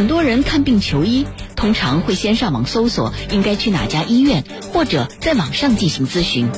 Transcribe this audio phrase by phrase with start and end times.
[0.00, 6.48] 很多人看病求医，通常会先上网搜索应该去哪家医院，或者在网上进行咨询。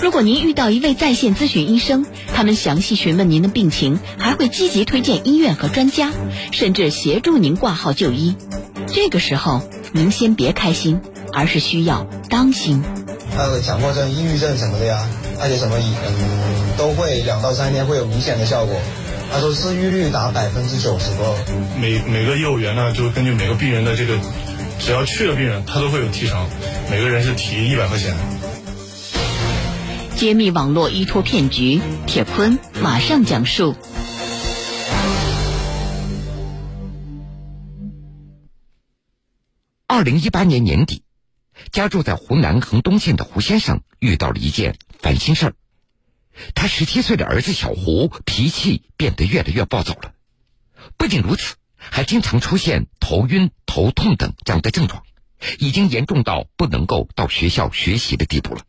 [0.00, 6.10] 如果您遇到一位在线咨询医生，他们详细询问您的病情，还会积极推荐医院和专家，
[6.50, 8.34] 甚至协助您挂号就医。
[8.88, 9.62] 这个时候，
[9.92, 11.00] 您先别开心，
[11.32, 12.82] 而是需要当心。
[13.36, 15.06] 那个强迫症、抑郁症什么的呀，
[15.38, 16.43] 那些什么嗯，
[16.76, 18.80] 都会两到三天会有明显的效果。
[19.32, 21.36] 他说治愈率达百分之九十多。
[21.80, 24.18] 每每个业务员呢，就根据每个病人的这个，
[24.78, 26.48] 只要去了病人，他都会有提成，
[26.90, 28.14] 每个人是提一百块钱。
[30.16, 33.74] 揭秘网络依托骗局，铁坤马上讲述。
[39.88, 41.02] 二零一八年年底，
[41.72, 45.54] 家住在湖南衡东县的胡先生遇到了一件烦心事儿。
[46.54, 50.14] 他十七岁的儿子小胡脾气变得越来越暴躁了，
[50.96, 55.04] 不仅如此，还经常出现头晕、头痛等这样的症状，
[55.58, 58.62] 已经严重到不能够到学校学习的地步了。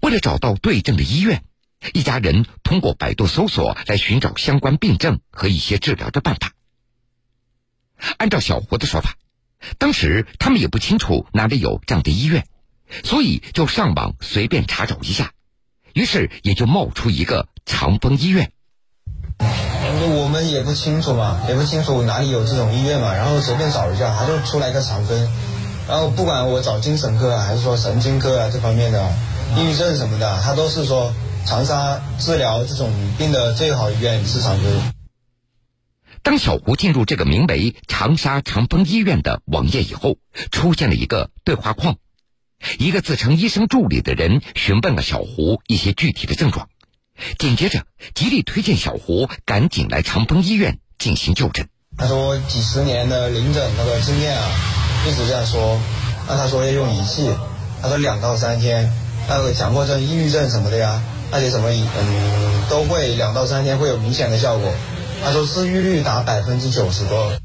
[0.00, 1.44] 为了找到对症的医院，
[1.92, 6.52] 一家人通过百度搜索来寻找相关病症和一些治疗的办法。
[8.18, 9.16] 按照小胡的说法，
[9.78, 12.46] 当时他们也不清楚哪里有这样的医院，
[13.02, 15.33] 所以就上网随便查找一下。
[15.94, 18.52] 于是也就冒出一个长丰医院。
[20.06, 25.28] 我们也不清楚嘛，也不清楚哪里有这种医院嘛，然后随便找一下，他就出来个长丰。
[25.88, 29.12] 然后不管我找精神科啊还是说神经科啊这方面的，
[29.56, 31.12] 抑郁症什么的，他都是说
[31.46, 34.92] 长沙治疗这种病的最好医院是长丰。
[36.22, 40.16] 当小胡进入这个名为长沙长风医院的网页以后，
[40.50, 41.96] 出现了一个对话框。
[42.78, 46.68] 一个自称医生助理的人询问了小胡一些具体的症状，
[47.38, 51.68] 紧接着极力推荐小胡赶紧来长风医院进行就诊。
[51.96, 54.48] 他说几十年的临诊那个经验啊，
[55.06, 55.80] 一直这样说。
[56.26, 57.30] 那他说要用仪器，
[57.82, 58.90] 他说两到三天，
[59.28, 64.74] 那个强迫症、抑郁症什么的呀，那些什么嗯都会两到三天会有明显的效果。
[65.22, 67.38] 他说治愈率达百分之九十多。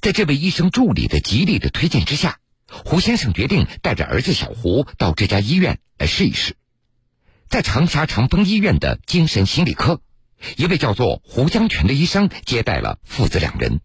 [0.00, 2.38] 在这位医生助理的极力的推荐之下。
[2.84, 6.56] 胡先生决定带着儿子小胡到这家医院来试一试。
[7.48, 10.00] 在长沙长丰医院的精神心理科，
[10.56, 13.80] 一位叫做胡江泉的医生接待了父子两人。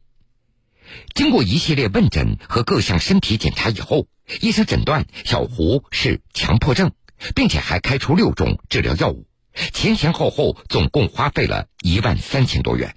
[1.14, 4.08] 经过一系列问诊和各项身体检查以后，
[4.42, 6.92] 医生诊断小胡是强迫症，
[7.36, 9.26] 并且还开出六种治疗药物，
[9.74, 12.96] 前前后后总共花费了一万三千多元。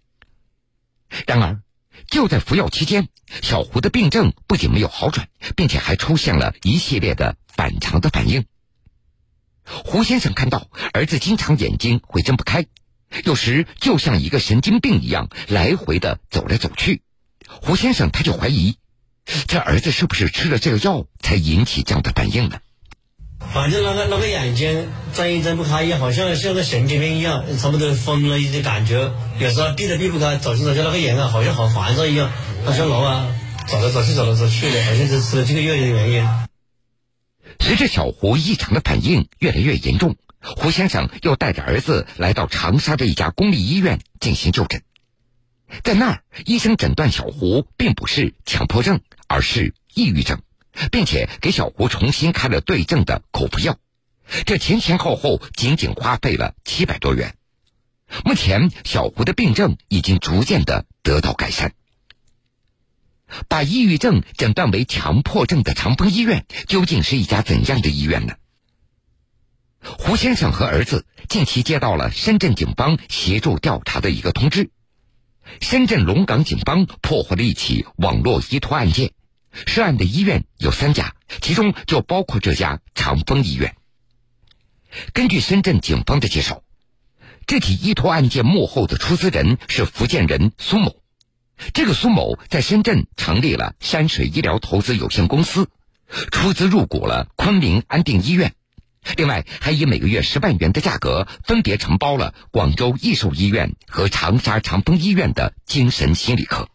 [1.26, 1.60] 然而，
[2.08, 3.08] 就在服药期间，
[3.42, 8.44] 小胡的病症不仅没有好转，并且还出现了一系列的反常的反应。
[9.64, 12.66] 胡先生看到儿子经常眼睛会睁不开，
[13.24, 17.02] 有时就像一个神经病一样来回的走来走去。
[17.46, 18.76] 胡先生他就怀疑，
[19.46, 22.58] 这儿子是不是吃了这个药才引起这样的反应呢？
[23.52, 29.12] 反正那个那个眼睛睁一睁不开一样，好像像个神经病一样，差不多疯了一些感觉。
[29.38, 32.32] 有时候闭都闭不开，走着走着那个眼啊，好像好烦躁一样，
[32.64, 33.28] 好像老啊，
[33.68, 36.28] 走来走去走来走去的，好像是吃了这个药的原因。
[37.60, 44.82] 随着小胡异常的反应越来越严重，胡先生又带着儿子来到长沙的一家公立医院进行就诊。
[45.82, 50.40] 在那儿，医生诊断小胡并不是强迫症，而是抑郁症。
[50.90, 53.78] 并且给小胡重新开了对症的口服药，
[54.46, 57.36] 这前前后后仅仅花费了七百多元。
[58.24, 61.72] 目前小胡的病症已经逐渐的得到改善。
[63.48, 68.34] 把抑郁症诊断为强迫症的长丰医院究竟是一家怎样的医院呢？
[69.80, 74.70] 胡先生和儿子近期接到了深圳警方协助调查的一个通知，
[75.60, 79.12] 深圳龙岗警方破获了一起网络依托案件。
[79.66, 83.76] 涉案的医院有三家，其中就包括这家长丰医院。
[85.12, 86.62] 根据深圳警方的介绍，
[87.46, 90.96] 这起依托案件幕后的出资人是福建人苏某。
[91.72, 95.68] 这个苏某在深圳成立了山水医疗投资有限公司，
[96.30, 98.54] 出资入股了昆明安定医院，
[99.16, 106.68] 另外还以每个月十万元的价格分别承包了广州益寿医院和长沙长丰医院的精神心理科。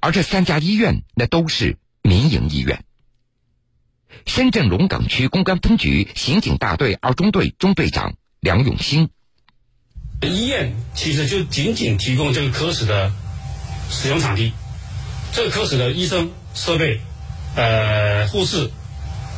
[0.00, 1.78] 而这三家医院那都是。
[2.06, 2.84] 民营医院，
[4.26, 9.08] 深圳龙岗区公安分局刑警大队二中队中队长梁永新。
[10.20, 13.10] 医院其实就仅仅提供这个科室的
[13.88, 14.52] 使用场地，
[15.32, 17.00] 这个科室的医生、设备、
[17.56, 18.70] 呃护士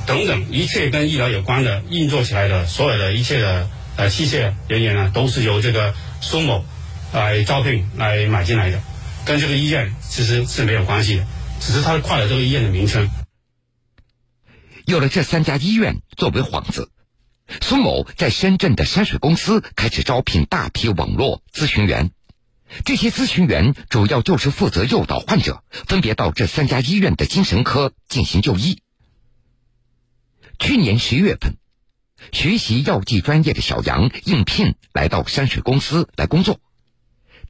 [0.04, 6.64] 等等一切跟医疗有关的运作起来的所有的一切的呃器械人员呢，都是由这个苏某
[7.12, 8.82] 来招聘来买进来的。
[9.24, 11.26] 跟这个医院其实是没有关系的，
[11.66, 13.10] 只是他跨了这个医院的名称。
[14.84, 16.92] 有了这三家医院作为幌子，
[17.60, 22.12] 苏某在深圳的山水公司开始招聘大批网络咨询员。
[22.84, 28.80] 这些咨询员主要就是负责诱导患者分别到这三家医院的精神科进行就医。
[30.60, 31.56] 去年十一月份，
[32.30, 36.60] 学习药剂专业的小杨应聘来到山水公司来工作。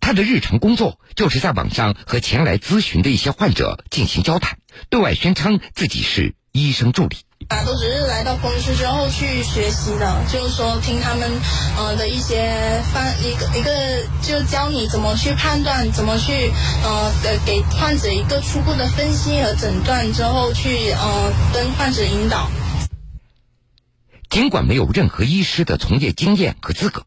[0.01, 4.59] 他的日常工作就是在网上和前来咨询的一些患者进行交谈，
[4.91, 7.17] 对外宣称自己是医生助理。
[7.49, 11.31] 啊，都只是来到公司之后去学习的，就是说听他们
[11.77, 16.51] 呃的一些方一个一个，就教你怎么去判断，怎么去
[16.83, 22.51] 呃给给患者一个初步的分析和诊断之后去呃跟患者引导。
[24.29, 27.05] 尽管没有任何医师的从业经验和资格，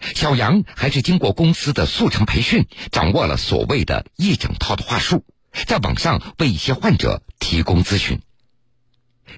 [0.00, 5.24] 小杨还是经过公司的速成培训，掌握了所谓的一整套的话术，
[5.66, 8.20] 在网上为一些患者提供咨询。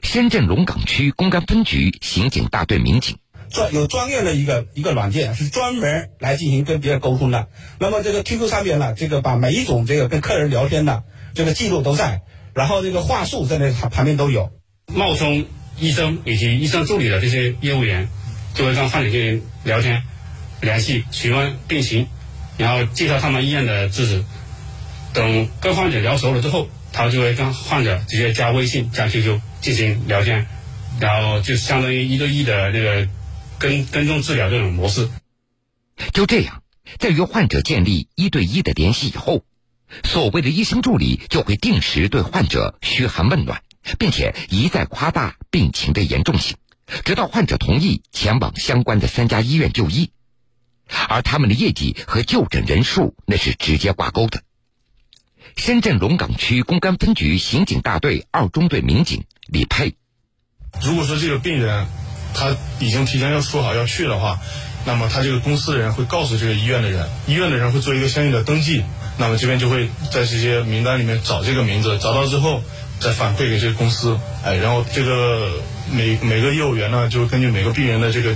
[0.03, 3.19] 深圳龙岗区公安分局刑警大队民警，
[3.51, 7.49] 专有专业的一个一个软件，是专门来进行跟别人沟通的。
[7.79, 11.05] 那么这个 QQ 上面呢，这个把每一种这个跟客人聊天的
[11.35, 12.23] 这个记录都在，
[12.55, 14.51] 然后这个话术在那旁边都有。
[14.93, 15.47] 冒充
[15.79, 18.09] 医生以及医生助理的这些业务员，
[18.55, 20.03] 就会跟患者进行聊天、
[20.63, 22.07] 联系、询问病情，
[22.57, 24.25] 然后介绍他们医院的知识。
[25.13, 29.41] 等跟患者聊熟了之后，他就会跟患者直接加微信、加 QQ。
[29.63, 30.49] 进行聊天，
[30.99, 33.07] 然后就相当于一对一的那个
[33.61, 35.09] 跟跟踪治疗这种模式。
[36.13, 36.65] 就这样，
[36.99, 39.45] 在与患者建立一对一的联系以后，
[40.03, 43.63] 所谓的医生助理就会定时对患者嘘寒问暖，
[44.01, 46.57] 并且一再夸大病情的严重性，
[47.05, 50.11] 直到患者同意前往相关的三家医院就医，
[51.09, 54.43] 而他们的业绩和就诊人数那是直接挂钩的。
[55.57, 59.25] 深圳龙岗区公安分局刑警大队二中队民警。
[59.47, 59.95] 李佩，
[60.83, 61.87] 如果说这个病人
[62.33, 64.39] 他已经提前要说好要去的话，
[64.87, 68.83] 那么他这个公司的人会告诉这个医院的人，医院的人会做一个相应的登记，
[69.19, 72.63] 那么这边就会在这些名单里面找这个名字，找到之后
[72.99, 75.61] 再反馈给这个公司，哎，然后这个
[75.91, 78.35] 每每个业务员呢，就根据每个病人的这个，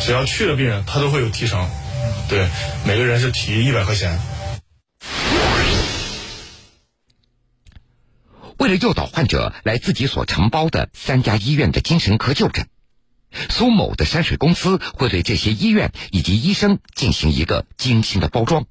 [0.00, 1.68] 只要去了病人，他都会有提成，
[2.28, 2.48] 对，
[2.86, 4.18] 每个人是提一百块钱。
[8.58, 12.68] 为了诱导患者来自己所承包的三家医院的精神科就诊，
[13.50, 18.64] 苏某的山水公司会对这些医院以及医生进行一个精心的包装。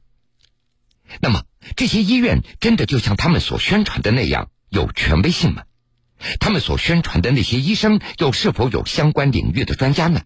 [1.22, 1.44] 那么，
[1.76, 5.64] 这些医院真的就像他们所宣传的那样有权威性吗？
[6.40, 10.24] 他们所宣传的那些医生又是否有相关领域的专家呢？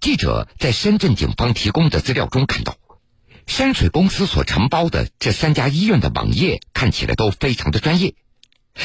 [0.00, 2.76] 记者在深圳警方提供的资料中看到。
[3.46, 8.14] 山水公司所承包的这三家医院的网页看起来都非常的专业，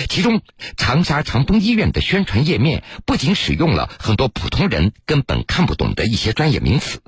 [0.09, 0.41] 其中
[0.75, 7.01] 长沙长丰医院的宣传页面不仅使用了很多普通人根本看不懂的一些专业名词，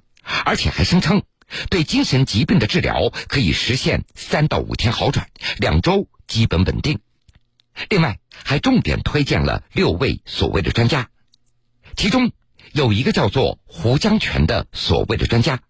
[0.46, 1.24] 而且还声称
[1.70, 5.28] 对精神疾病的治疗可以实现三到五天好转，
[5.58, 7.00] 两周基本稳定。
[7.90, 11.10] 另外，还重点推荐了六位所谓的专家，
[11.98, 12.32] 其中
[12.74, 15.62] 有一个叫做胡江泉的所谓的专家。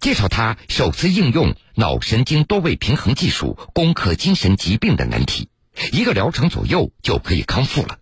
[0.00, 5.48] 介绍他首次应用脑神经多位平衡技术攻克精神疾病的难题，
[5.92, 7.98] 一个疗程左右就可以康复了。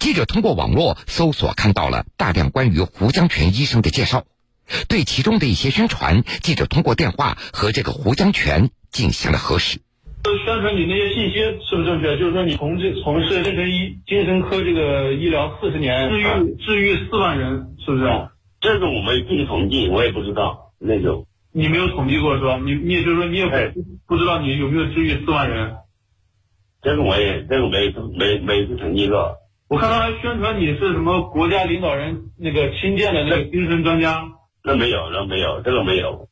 [0.00, 4.24] 记者通过网络搜索看到了大量关于胡江泉医生的介绍，
[4.88, 9.80] 对其中的一些宣传，记者通过电话和这个胡江泉进行了核实。
[10.44, 12.16] 宣传你那些信息是不是正确？
[12.18, 18.04] 就是说你从这从事精神医精神科这个医疗四十年，治愈治愈四万人，是不是？
[18.60, 21.26] 这个我没具体统计我也不知道那种。
[21.52, 22.60] 你没有统计过是吧？
[22.62, 25.76] 你你也就是说你也不不知道你有没有治愈四万人。
[26.82, 29.36] 这个我也这个没没没去统计过。
[29.68, 34.24] 我看他还宣传你是什么国家领导人那个亲建的那个精神专家。
[34.62, 36.27] 那没有，那没有，这个没有。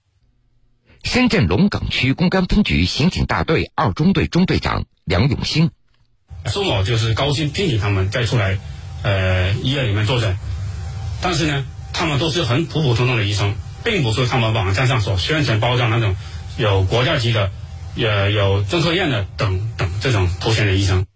[1.07, 5.71] 深圳龙岗区公安分局刑警大队二中队中队长梁永兴。
[6.47, 8.59] 苏某就是高薪聘请他们再出来，
[9.05, 10.37] 呃，医院里面坐诊，
[11.23, 11.65] 但是呢。
[11.99, 16.15] 他们都是很普普通通的医生，并不是他们网站上所宣传包装那种
[16.59, 17.51] 有国家级的、
[17.95, 21.07] 有有中科院的等等这种头衔的医生。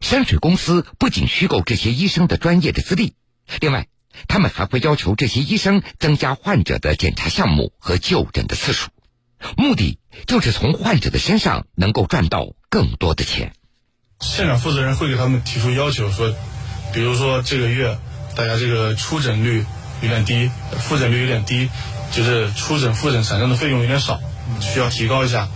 [0.00, 3.14] 山水公司不仅虚构这些医生的专业的资历，
[3.60, 3.86] 另外，
[4.28, 8.90] 他们还会要求这些医生增加患者的检查项目和就诊的次数，
[9.56, 13.52] 目的就是从患者的身上能够赚到更多的钱。
[14.20, 16.34] 现场负责人会给他们提出要求，说，
[16.92, 17.98] 比如说这个月。
[18.34, 19.62] 大家这个出诊率
[20.00, 21.68] 有点低，复诊率有点低，
[22.12, 24.18] 就是出诊复诊产生的费用有点少，
[24.58, 25.50] 需要提高一下，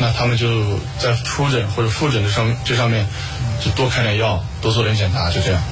[0.00, 3.06] 那他们就在出诊或者复诊的上这上面
[3.64, 5.62] 就多开点药，多做点检查，就这样。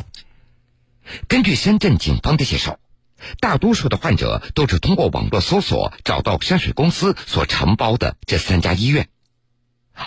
[1.28, 2.78] 根据深圳警方的介绍，
[3.40, 9.08] 大多数的患者都是通过网络搜索找到山水公司所承包的这三家医院，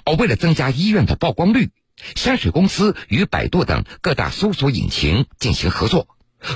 [0.06, 1.72] 而为了增加医院的曝光率，
[2.16, 6.08] 山水公司与百度等各大搜索引擎进行合作。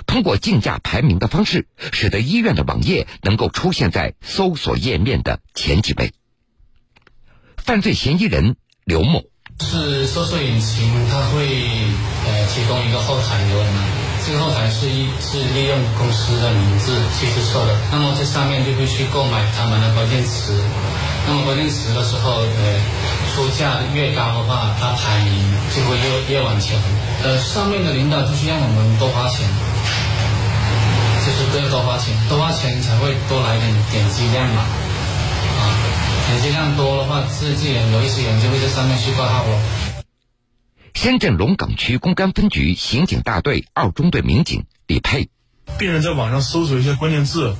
[0.05, 6.13] 通过竞价排名的方式，使得医院的网页能够出现在搜索页面的前几位。
[7.57, 8.55] 犯罪嫌疑人
[8.85, 9.25] 刘某
[9.59, 11.47] 是搜索引擎，它会
[12.25, 13.55] 呃提供一个后台给
[14.25, 20.53] 这个后台是一是利用公司的名字去注册的，那么在上面就会去购买他们的关键词，
[21.27, 22.79] 那么关键词的时候，呃，
[23.35, 25.35] 出价越高的话，它排名
[25.75, 26.79] 就会越越往前。
[27.23, 29.45] 呃，上面的领导就是让我们多花钱。
[31.23, 34.63] 就是都要多花钱，多花钱才会多来点点击量嘛。
[35.59, 35.63] 啊，
[36.27, 39.55] 点击量多的话，自自然有一些人就会在上面去挂号了。
[40.93, 45.27] 深圳龙岗区公安分局刑警大队二中队民警李佩，
[45.77, 47.55] 病人在网上搜索一些关键字，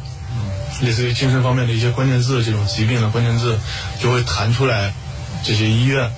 [0.81, 3.59] 类似于精神方面的一些关键字，这种疾病的关键字，
[3.99, 4.93] 就会弹出来
[5.43, 6.11] 这些医院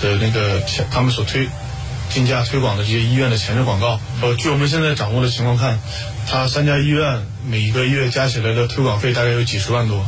[0.00, 0.60] 的那个
[0.90, 1.48] 他们所推。
[2.10, 5.78] 竞价推广的这些医院的前置广告，呃，据我们现在掌握的情况看，
[6.26, 10.06] 他三家医院每一个月加起来的推广费大概有几十万多。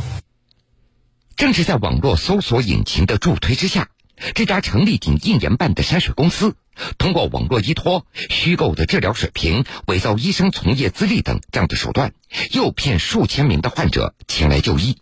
[1.35, 3.89] 正是在网络搜索引擎的助推之下，
[4.35, 6.55] 这家成立仅一年半的山水公司，
[6.97, 12.13] 通过网络依托、虚构的治疗水平、伪造医生从业资历等这样的手段，
[12.51, 14.97] 诱骗数千名的患者前来就医。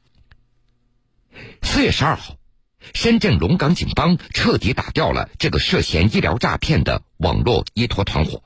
[1.61, 2.35] 四月十二号。
[2.93, 8.41] 深圳龙岗警方彻底打掉了这个涉嫌医疗诈骗的网络依托团伙，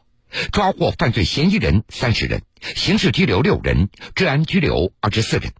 [0.51, 2.41] 抓获犯罪嫌疑人三十人，
[2.75, 5.53] 刑事拘留六人，治安拘留二十四人，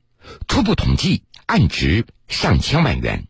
[0.48, 3.27] 初步统计案值上千万元。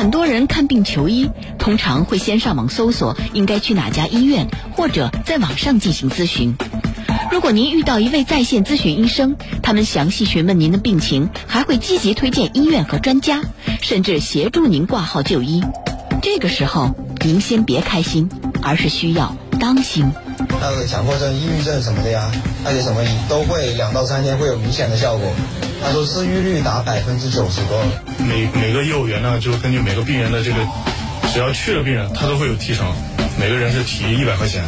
[0.00, 1.28] 很多人看病求医，
[1.58, 6.56] 通常会先上网搜索应该去哪家医院，或者在网上进行咨询。
[7.30, 13.42] 如果您遇到一位在线咨询医生，他们详细询问您的病情，还会积极推荐医院和专家，
[13.82, 15.62] 甚至协助您挂号就医。
[16.22, 18.30] 这个时候，您先别开心，
[18.62, 20.10] 而是需要当心。
[20.62, 22.32] 那个强迫症、抑郁症什么的呀，
[22.64, 25.30] 那些什么都会两到三天会有明显的效果。
[25.82, 27.82] 他说治愈率达百分之九十多。
[28.18, 30.66] 每每个业务员呢，就根据每个病人的这个，
[31.32, 32.86] 只要去了病人，他都会有提成，
[33.38, 34.64] 每个人是提一百块钱。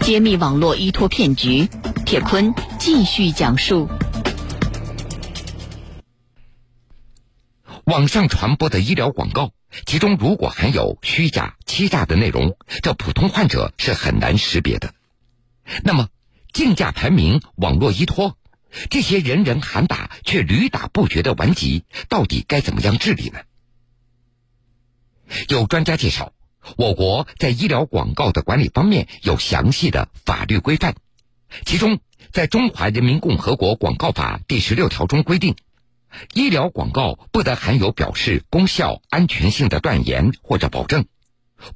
[0.00, 1.68] 揭秘网络依托骗局，
[2.04, 3.88] 铁坤继续讲述。
[7.84, 9.50] 网上传播的医疗广告，
[9.86, 14.92] 其中如果含有虚假、欺诈的内容，这普通患者是很难识别的。
[15.84, 16.08] 那么，
[16.52, 18.36] 竞价排名、网络依托，
[18.88, 23.40] 这些人人喊打却屡打不绝的顽疾，到底该怎么样治理呢？
[25.48, 26.32] 有专家介绍。
[26.76, 30.94] 我国在医疗广告的管理方面有详细的法律规范，
[31.64, 32.00] 其中
[32.32, 35.56] 在《中华人民共和国广告法》第十六条中规定，
[36.34, 41.06] 医疗广告不得含有表示功效、安全性的断言或者保证，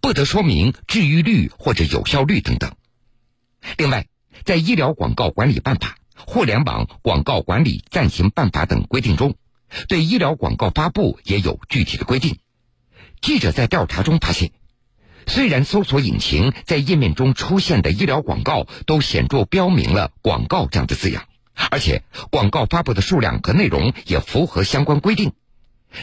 [0.03, 2.77] 不得说明治愈率或者有效率等等。
[3.79, 4.07] 另外，
[4.45, 9.35] 在《医疗广告管理办法》《互联网广告管理暂行办法》等规定中，
[9.89, 12.39] 对医疗广告发布也有具体的规定。
[13.21, 14.53] 记者在调查中发现。
[15.27, 21.25] 虽然搜索引擎在页面中出现的医疗广告都显著标明了“广告”这样的字样，
[21.71, 25.33] 而且广告发布的数量和内容也符合相关规定，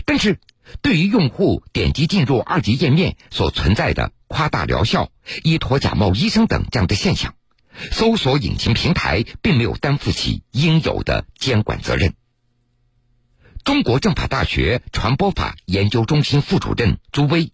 [0.06, 0.40] 但是
[0.82, 5.12] 对于用户点击进入二级页面所存在的夸大疗效、
[5.44, 7.36] 依托假冒医生等这样的现象，
[7.92, 12.14] 搜索引擎平台并没有担负起应有的监管责任。
[13.64, 17.52] 中国政法大学传播法研究中心副主任朱威。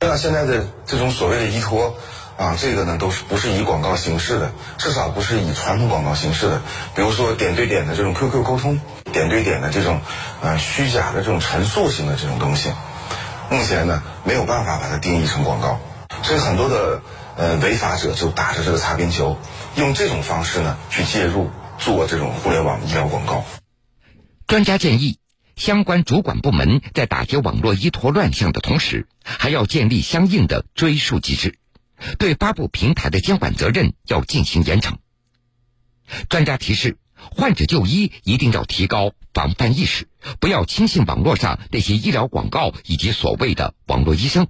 [0.00, 1.96] 那现在的这种所谓的依托，
[2.36, 6.60] 啊，这个呢都是不是以广告形式的，至少不是以传统广告形式的。
[6.96, 8.80] 比如说点对点的这种 QQ 沟通，
[9.12, 10.00] 点对点的这种，
[10.42, 12.72] 呃，虚假的这种陈述性的这种东西，
[13.48, 15.78] 目前呢没有办法把它定义成广告，
[16.24, 17.00] 所以很多的
[17.36, 19.38] 呃违法者就打着这个擦边球，
[19.76, 23.44] 用这种方式呢去介入做这种互联网医疗广告。
[24.46, 25.18] 专家建议。
[25.54, 31.58] 相关主管部门在打击网络依托乱象的同时，还要建立相应的追溯机制，
[32.18, 34.94] 对发布平台的监管责任要进行严惩。
[36.30, 40.08] 专家提示，患者就医一定要提高防范意识，
[40.40, 44.46] 不要轻信网络上那些医疗广告以及所谓的网络医生。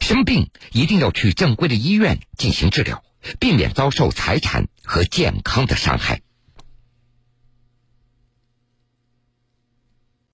[0.00, 3.02] 生病一定要去正规的医院进行治疗，
[3.38, 6.20] 避免遭受财产和健康的伤害。